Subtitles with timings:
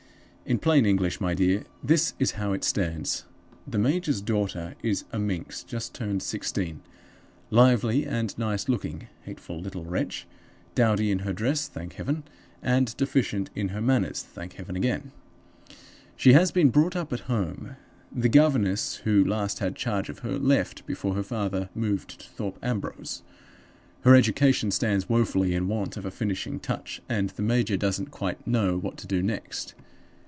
[0.43, 3.23] "In plain English, my dear, this is how it stands.
[3.65, 6.81] The major's daughter is a minx just turned sixteen;
[7.51, 10.27] lively and nice looking (hateful little wretch!),
[10.75, 12.23] dowdy in her dress (thank Heaven!)
[12.61, 15.13] and deficient in her manners (thank Heaven again!).
[16.17, 17.77] She has been brought up at home.
[18.13, 22.59] The governess who last had charge of her left before her father moved to Thorpe
[22.61, 23.21] Ambrose.
[24.01, 28.45] Her education stands woefully in want of a finishing touch, and the major doesn't quite
[28.45, 29.75] know what to do next.